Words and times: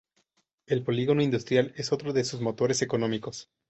El 0.65 0.81
Polígono 0.81 1.21
industrial 1.21 1.73
es 1.77 1.91
otro 1.91 2.11
de 2.11 2.23
sus 2.23 2.41
motores 2.41 2.81
económicos. 2.81 3.51